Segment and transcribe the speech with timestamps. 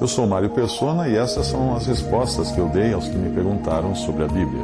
[0.00, 3.30] Eu sou Mário Persona e essas são as respostas que eu dei aos que me
[3.30, 4.62] perguntaram sobre a Bíblia.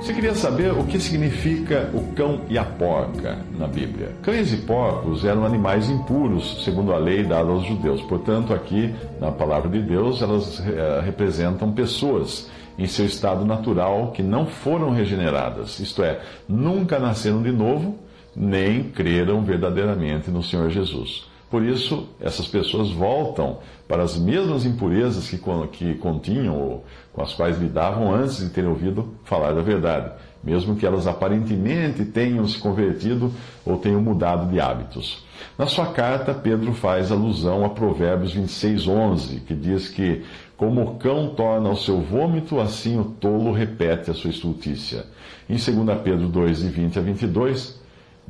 [0.00, 4.12] Você queria saber o que significa o cão e a porca na Bíblia?
[4.22, 8.00] Cães e porcos eram animais impuros, segundo a lei dada aos judeus.
[8.02, 14.22] Portanto, aqui na palavra de Deus, elas uh, representam pessoas em seu estado natural que
[14.22, 17.98] não foram regeneradas, isto é, nunca nasceram de novo,
[18.38, 21.26] nem creram verdadeiramente no Senhor Jesus.
[21.50, 25.40] Por isso, essas pessoas voltam para as mesmas impurezas que,
[25.72, 30.12] que continham ou com as quais lidavam antes de terem ouvido falar da verdade,
[30.44, 33.32] mesmo que elas aparentemente tenham se convertido
[33.64, 35.24] ou tenham mudado de hábitos.
[35.56, 40.22] Na sua carta, Pedro faz alusão a Provérbios 26:11, que diz que
[40.56, 45.06] como o cão torna o seu vômito, assim o tolo repete a sua estultícia.
[45.48, 47.77] Em 2 Pedro 2, de 20 a 22,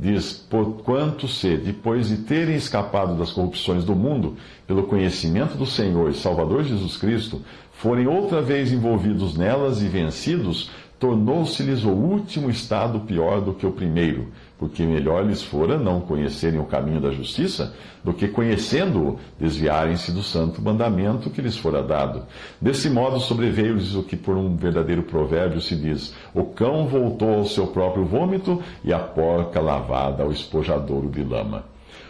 [0.01, 6.11] diz: Porquanto se, depois de terem escapado das corrupções do mundo, pelo conhecimento do Senhor
[6.11, 7.43] e Salvador Jesus Cristo,
[7.79, 13.71] forem outra vez envolvidos nelas e vencidos, tornou-se-lhes o último estado pior do que o
[13.71, 20.11] primeiro, porque melhor lhes fora não conhecerem o caminho da justiça, do que conhecendo-o, desviarem-se
[20.11, 22.25] do santo mandamento que lhes fora dado.
[22.61, 27.45] Desse modo sobreveio-lhes o que por um verdadeiro provérbio se diz: O cão voltou ao
[27.45, 31.65] seu próprio vômito, e a porca lavada ao espojadouro de lama.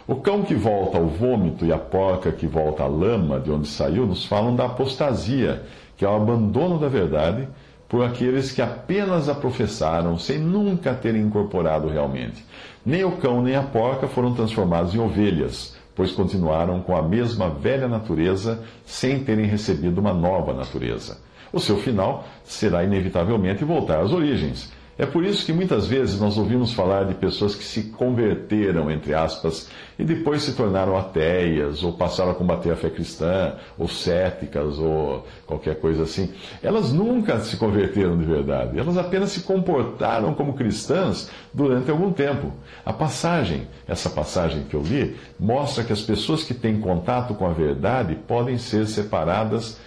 [0.07, 3.67] O cão que volta ao vômito e a porca que volta à lama de onde
[3.67, 5.63] saiu nos falam da apostasia,
[5.95, 7.47] que é o abandono da verdade
[7.87, 12.45] por aqueles que apenas a professaram sem nunca terem incorporado realmente.
[12.85, 17.49] Nem o cão nem a porca foram transformados em ovelhas, pois continuaram com a mesma
[17.49, 21.17] velha natureza sem terem recebido uma nova natureza.
[21.51, 26.37] O seu final será inevitavelmente voltar às origens é por isso que muitas vezes nós
[26.37, 31.93] ouvimos falar de pessoas que se converteram, entre aspas, e depois se tornaram ateias, ou
[31.93, 36.33] passaram a combater a fé cristã, ou céticas, ou qualquer coisa assim.
[36.61, 42.51] Elas nunca se converteram de verdade, elas apenas se comportaram como cristãs durante algum tempo.
[42.85, 47.45] A passagem, essa passagem que eu li, mostra que as pessoas que têm contato com
[47.45, 49.79] a verdade podem ser separadas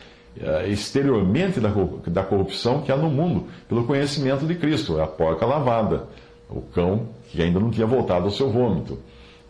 [0.67, 6.05] exteriormente da corrupção que há no mundo, pelo conhecimento de Cristo, a porca lavada,
[6.49, 8.99] o cão que ainda não tinha voltado ao seu vômito.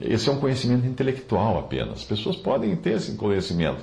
[0.00, 2.00] Esse é um conhecimento intelectual apenas.
[2.00, 3.81] As pessoas podem ter esse conhecimento.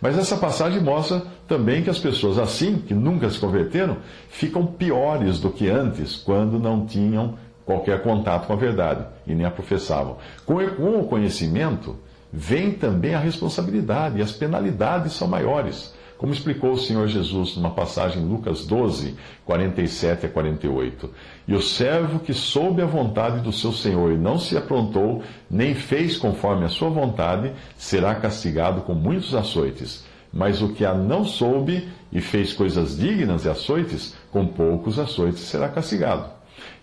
[0.00, 3.96] Mas essa passagem mostra também que as pessoas assim, que nunca se converteram,
[4.28, 9.46] ficam piores do que antes, quando não tinham qualquer contato com a verdade e nem
[9.46, 10.18] a professavam.
[10.44, 11.96] Com o conhecimento,
[12.30, 17.72] vem também a responsabilidade e as penalidades são maiores como explicou o Senhor Jesus numa
[17.72, 21.10] passagem em Lucas 12, 47 a 48.
[21.48, 25.74] E o servo que soube a vontade do seu Senhor e não se aprontou, nem
[25.74, 30.06] fez conforme a sua vontade, será castigado com muitos açoites.
[30.32, 35.40] Mas o que a não soube e fez coisas dignas de açoites, com poucos açoites
[35.40, 36.30] será castigado.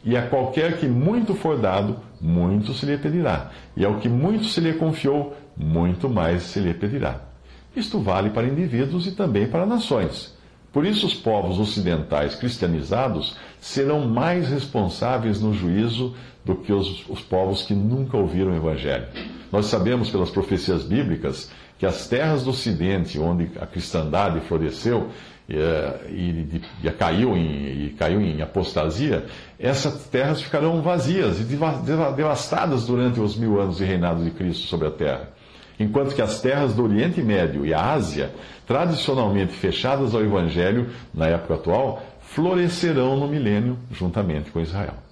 [0.04, 3.52] E a qualquer que muito for dado, muito se lhe pedirá.
[3.78, 7.30] E ao que muito se lhe confiou, muito mais se lhe pedirá.
[7.76, 10.34] Isto vale para indivíduos e também para nações.
[10.72, 16.16] Por isso, os povos ocidentais cristianizados serão mais responsáveis no juízo
[16.46, 19.08] do que os, os, povos que nunca ouviram o Evangelho.
[19.52, 25.10] Nós sabemos pelas profecias bíblicas que as terras do Ocidente, onde a cristandade floresceu
[25.50, 29.26] eh, e, e, e, caiu, em, e caiu em apostasia,
[29.58, 34.88] essas terras ficarão vazias e devastadas durante os mil anos de reinado de Cristo sobre
[34.88, 35.39] a terra
[35.80, 38.32] enquanto que as terras do Oriente Médio e a Ásia,
[38.68, 45.09] tradicionalmente fechadas ao Evangelho na época atual, florescerão no milênio juntamente com Israel.